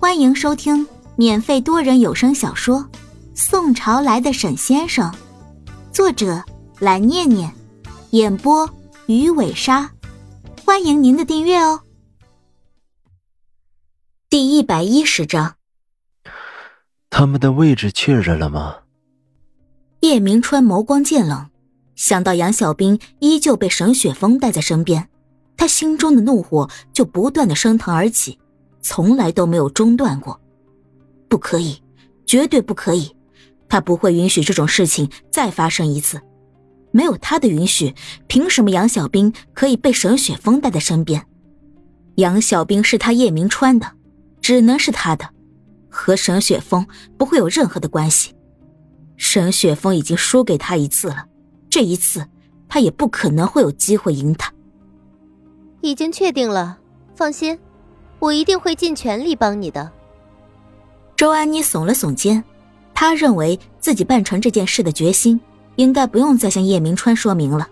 [0.00, 0.86] 欢迎收听
[1.16, 2.78] 免费多人有声小说
[3.34, 5.10] 《宋朝来的沈先生》，
[5.92, 6.40] 作者
[6.78, 7.52] 蓝念念，
[8.10, 8.70] 演播
[9.06, 9.90] 鱼尾鲨。
[10.64, 11.80] 欢迎您的订阅哦。
[14.30, 15.56] 第一百一十章，
[17.10, 18.76] 他们的位置确认了吗？
[20.02, 21.50] 叶明川眸光渐冷，
[21.96, 25.08] 想到杨小兵依旧被沈雪峰带在身边，
[25.56, 28.38] 他心中的怒火就不断的升腾而起。
[28.80, 30.40] 从来都没有中断过，
[31.28, 31.82] 不可以，
[32.26, 33.14] 绝对不可以！
[33.68, 36.20] 他不会允许这种事情再发生一次。
[36.90, 37.94] 没有他的允许，
[38.26, 41.22] 凭什么杨小兵可以被沈雪峰带在身边？
[42.14, 43.86] 杨小兵是他叶明川的，
[44.40, 45.28] 只能是他的，
[45.90, 46.86] 和沈雪峰
[47.18, 48.34] 不会有任何的关系。
[49.18, 51.26] 沈雪峰已经输给他一次了，
[51.68, 52.26] 这一次
[52.68, 54.50] 他也不可能会有机会赢他。
[55.82, 56.78] 已经确定了，
[57.14, 57.58] 放心。
[58.18, 59.90] 我一定会尽全力帮你的。
[61.16, 62.42] 周安妮耸了耸肩，
[62.94, 65.40] 她认为自己办成这件事的决心，
[65.76, 67.68] 应该不用再向叶明川说明了。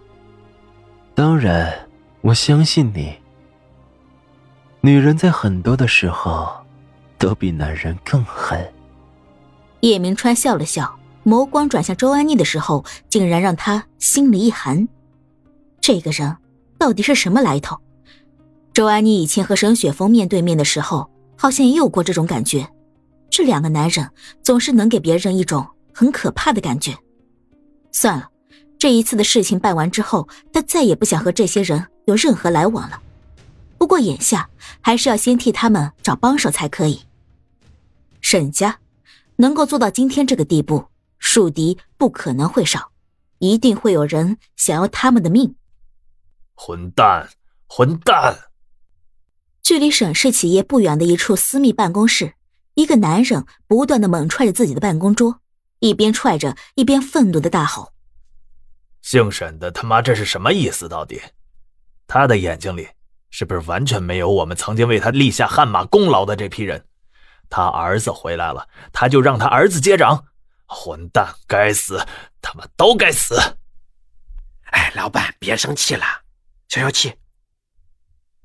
[1.15, 1.73] 当然，
[2.21, 3.15] 我相信你。
[4.81, 6.49] 女人在很多的时候，
[7.19, 8.73] 都比男人更狠。
[9.81, 14.87] 叶明川笑了笑，眸光转向周安妮的时候，竟然让他心里一寒。
[15.81, 16.37] 这个人
[16.79, 17.79] 到底是什么来头？
[18.77, 22.69] 周安妮以前和沈雪峰面对面的时候，好像也有过这种感觉。
[23.31, 24.11] 这两个男人
[24.43, 26.95] 总是能给别人一种很可怕的感觉。
[27.91, 28.29] 算了，
[28.79, 33.01] 这一次的事情办完之后，他再也不想和这些人有任何来往了。
[33.79, 34.47] 不过眼下
[34.83, 37.01] 还是要先替他们找帮手才可以。
[38.21, 38.79] 沈家
[39.37, 40.85] 能够做到今天这个地步，
[41.19, 42.91] 树敌不可能会少，
[43.39, 45.55] 一定会有人想要他们的命。
[46.55, 47.27] 混蛋，
[47.67, 48.37] 混蛋！
[49.67, 52.35] 距离沈氏企业不远的一处私密办公室，
[52.75, 55.41] 一个男人不断的猛踹着自己的办公桌，
[55.81, 57.93] 一边踹着一边愤怒的大吼
[59.03, 60.89] ：“姓沈的他妈这是什么意思？
[60.89, 61.21] 到底，
[62.07, 62.87] 他的眼睛里
[63.31, 66.87] 是不是完全没有我们曾经为他立下汗马功劳的这批人？
[67.51, 70.27] 他儿子回来了，他就让他儿子接掌？
[70.67, 72.07] 混蛋，该死，
[72.41, 73.35] 他们都该死！”
[74.71, 76.05] 哎，老板别生气了，
[76.69, 77.15] 消消气。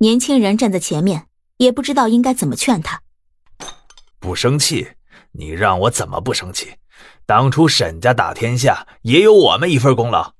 [0.02, 3.04] 年轻人站在前面，也不知道应该怎么劝他。
[4.20, 4.94] 不生气？
[5.34, 6.74] 你让我怎么不生气？
[7.28, 10.34] 当初沈家打天下，也有我们一份功劳。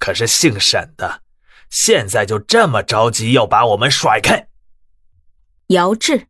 [0.00, 1.22] 可是姓沈的，
[1.70, 4.48] 现在就这么着急要把我们甩开？
[5.68, 6.26] 姚志，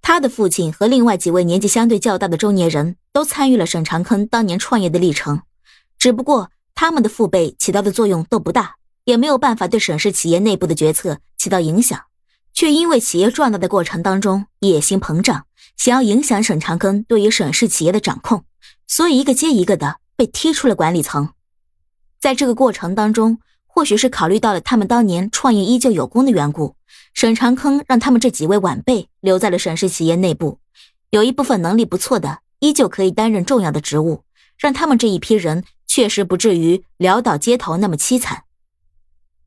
[0.00, 5.42] 他的父亲和另外几位年纪相对较大的中年人都参与了沈长坑当年创业的历程，
[5.98, 8.76] 只不过他们的父辈起到的作用都不大。
[9.04, 12.00] 也没有办法对沈氏企业内部的决策起到影响，
[12.52, 18.44] 却因为企业壮大的过程当中野心膨胀，想要影响沈长庚对于沈氏企业的掌控，
[18.86, 21.30] 所以一个接一个的被踢出了管理层。
[22.18, 26.74] 在这个过程当中，或许是考虑到了他们当年创业依旧有功的缘故，
[27.12, 30.58] 沈长庚让他们这几位晚辈留在了沈氏企业内部，
[31.10, 34.22] 有一部分能力不错的依旧可以担任重要的职务，
[34.56, 38.44] 让他们这一批人确实不至于潦倒街头那么凄惨。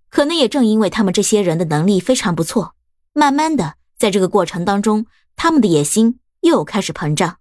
[0.09, 2.73] 可能也正因为他们这些人的能力非常不错，
[3.13, 7.37] 慢慢的，在这个过程当中，他们的野心又开始膨胀，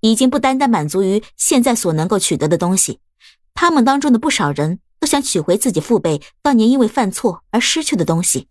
[0.00, 3.00] 已经不单单满足于现在所能够取得的东西，
[3.52, 8.48] 他们当中的不少人都想取回自己父辈当年因为犯错而失去的东西。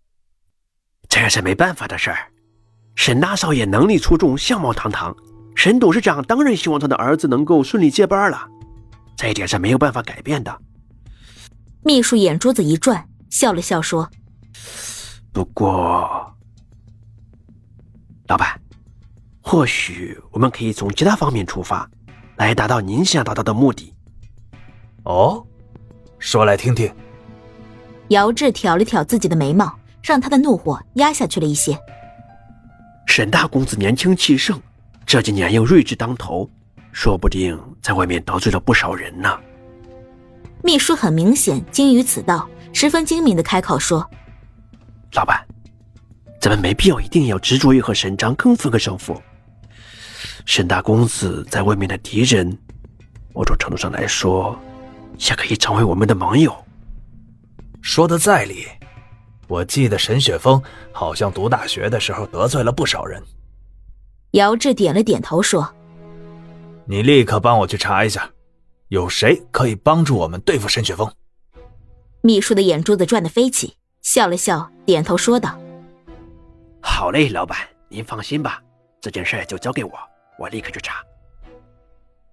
[1.08, 2.30] 这是没办法的事儿，
[2.94, 5.16] 沈大少爷能力出众，相貌堂堂，
[5.54, 8.46] 沈董事长当然希望他的儿子能够顺利接班了，
[9.16, 10.60] 这一点是没有办法改变的。
[11.82, 13.08] 秘书眼珠子一转。
[13.34, 14.08] 笑了笑说
[15.34, 16.32] ：“不过，
[18.28, 18.60] 老板，
[19.40, 21.90] 或许我们可以从其他方面出发，
[22.36, 23.92] 来达到您想达到的目的。”
[25.02, 25.44] 哦，
[26.20, 26.94] 说来听听。
[28.10, 31.76] 姚志挑了挑自己的眉毛，让他的怒火压下去了一些。
[33.08, 34.62] 沈大公子年轻气盛，
[35.04, 36.48] 这几年又睿智当头，
[36.92, 39.36] 说不定在外面得罪了不少人呢。
[40.62, 42.48] 秘书很明显精于此道。
[42.74, 44.04] 十分精明的开口说
[45.14, 45.46] ：“老板，
[46.40, 49.22] 咱们没必要一定要执着于和沈章更分个胜负。
[50.44, 52.46] 沈大公子在外面的敌人，
[53.32, 54.58] 某种程度上来说，
[55.18, 56.52] 也可以成为我们的盟友。
[57.80, 58.66] 说的在理。
[59.46, 60.60] 我记得沈雪峰
[60.90, 63.22] 好像读大学的时候得罪了不少人。”
[64.32, 65.72] 姚志点了点头说
[66.86, 68.28] ：“你立刻帮我去查一下，
[68.88, 71.08] 有谁可以帮助我们对付沈雪峰。”
[72.26, 75.60] 秘书的眼珠子转得飞起，笑了笑，点头说道
[76.80, 77.58] ：“好嘞，老板，
[77.90, 78.62] 您放心吧，
[78.98, 79.92] 这件事就交给我，
[80.38, 81.02] 我立刻去查。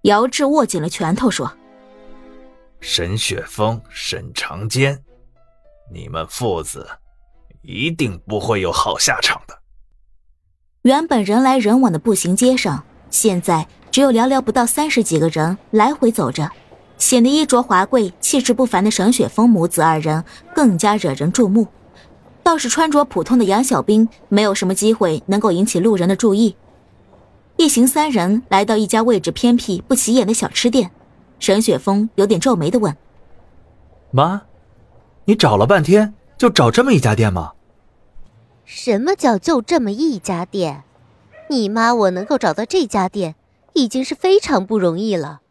[0.04, 1.52] 姚志握紧了拳头说
[2.80, 4.98] ：“沈雪峰、沈长坚，
[5.92, 6.88] 你们父子
[7.60, 9.58] 一定不会有好下场的。”
[10.84, 16.50] 原本人来人往的步行街上，现在只有寥寥不到三十几个人来回走着，
[16.98, 20.24] 显得衣着华贵、气质不凡的沈雪峰母子二人
[20.54, 21.66] 更加惹人注目。
[22.42, 26.56] 倒是穿着普通的杨小兵，没有什么机会能够引起路人的注意。
[27.56, 30.90] 一行三人来到一家位置偏僻、不起眼的小吃店，
[31.38, 32.96] 沈雪峰有点皱眉的问
[34.10, 34.42] ：“妈，
[35.26, 37.52] 你找了半天，就找这么一家店吗？”
[38.64, 40.84] 什么叫就这么一家店？
[41.48, 43.34] 你妈我能够找到这家店，
[43.74, 45.42] 已经是非常不容易了。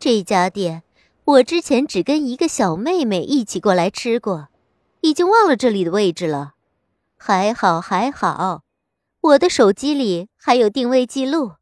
[0.00, 0.82] 这家店，
[1.24, 4.48] 我之前只跟一个小妹妹一起过来吃过，
[5.02, 6.54] 已经忘了这里的位置了。
[7.18, 8.62] 还好还好，
[9.20, 11.56] 我的手机里还有定位记录。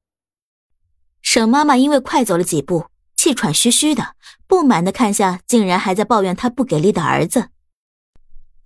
[1.21, 2.87] 沈妈妈因为快走了几步，
[3.17, 4.15] 气喘吁吁的，
[4.47, 7.49] 不满的看向竟然还在抱怨她不给力的儿子。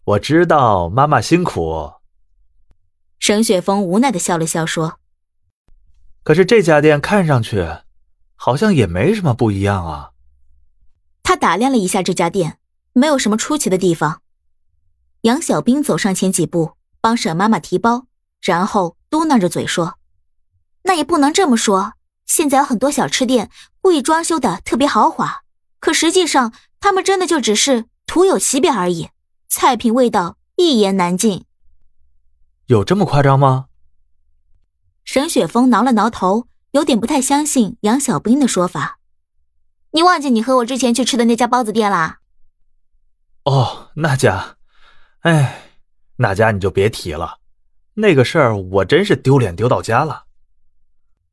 [0.05, 1.95] 我知道妈妈辛苦。
[3.19, 4.99] 沈雪峰无奈的笑了笑，说
[6.23, 7.67] ：“可是这家店看上去，
[8.45, 10.11] 好像也没什么不一样啊。”
[11.23, 12.59] 他打量了一下这家店，
[12.93, 14.21] 没有什么出奇的地方。
[15.21, 18.07] 杨小兵走上前几步，帮沈妈妈提包，
[18.41, 19.95] 然后嘟囔着嘴说
[20.83, 21.93] ：“那也不能这么说。
[22.27, 23.49] 现在有很多小吃店
[23.81, 25.43] 故意装修的特别豪华，
[25.79, 29.11] 可实际上他们真的就只是徒有其表而已，
[29.49, 31.45] 菜品味道一言难尽。”
[32.67, 33.67] 有这么夸张吗？
[35.05, 38.99] 沈雪峰挠了挠头，有点不太相信杨小兵的说法。
[39.93, 42.21] 你忘记你和我之前去吃的那家包子店啦？
[43.45, 44.57] 哦，那家，
[45.21, 45.71] 哎，
[46.17, 47.39] 那家你就别提了，
[47.95, 50.25] 那个事儿我真是丢脸丢到家了。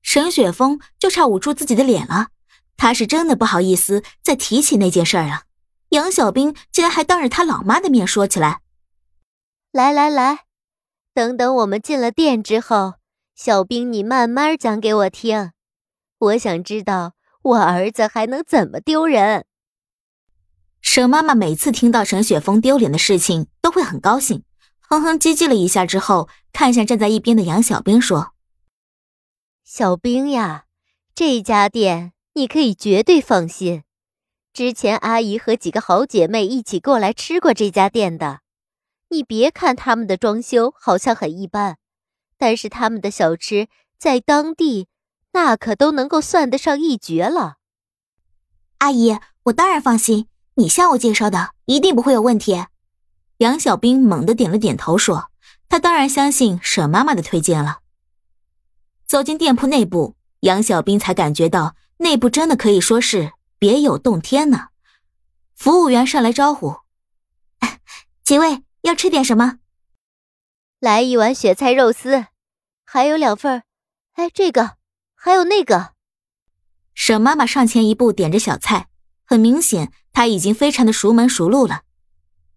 [0.02, 2.30] 沈雪峰就差捂住自己的脸了，
[2.76, 5.44] 他是真的不好意思再提起那件事了。
[5.90, 8.60] 杨小兵竟然还当着他老妈的面说起来。
[9.72, 10.46] 来来来。
[11.14, 12.96] 等等，我们进了店之后，
[13.42, 15.54] 小兵，你慢慢讲给我听。
[16.18, 19.46] 我想知道我儿子还能怎么丢人。
[20.82, 24.44] 沈妈妈每次听到沈雪峰丢脸的事情，都会很高兴，
[24.82, 28.34] 哼哼唧唧了一下之后，看向站在一边的杨小兵说
[29.64, 30.66] ：“小兵呀，
[31.16, 33.84] 这家店你可以绝对放心。
[34.52, 38.42] 之前阿姨和几个好姐妹一起过来吃过这家店的。”
[39.08, 41.78] 你别看他们的装修好像很一般，
[42.40, 43.68] 但是他们的小吃
[44.00, 44.88] 在当地
[45.34, 47.58] 那可都能够算得上一绝了。
[48.80, 52.66] 阿姨，我当然放心，你向我介绍的一定不会有问题。
[53.38, 55.30] 杨小兵猛地点了点头，说
[55.70, 57.80] ：“他当然相信沈妈妈的推荐了。”
[59.06, 64.70] 走进店铺内部，杨小兵才感觉到内部真的可以说是别有洞天呢。
[65.56, 66.78] 服务员上来招呼
[68.24, 69.59] ：“几位。”要吃点什么？
[70.80, 72.28] 来一碗雪菜肉丝，
[72.86, 73.64] 还有两份
[74.14, 74.78] 哎，这个，
[75.14, 75.94] 还有那个。
[76.94, 78.88] 沈妈妈上前一步，点着小菜，
[79.26, 81.82] 很明显，她已经非常的熟门熟路了。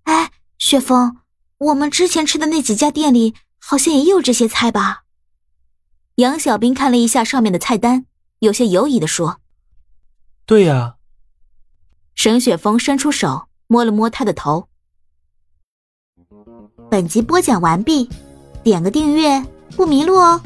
[0.04, 1.16] 哎，雪峰，
[1.58, 5.02] 我们之前吃的那几家店里好像也有这些菜吧？
[6.16, 8.06] 杨小兵看了一下上面的菜单，
[8.38, 9.40] 有些犹疑的说
[10.46, 10.94] ：“对呀。”
[12.14, 14.68] 沈雪峰伸出手摸了摸他的头。
[16.92, 18.06] 本集播讲完毕，
[18.62, 19.42] 点个订阅
[19.76, 20.38] 不迷路哦。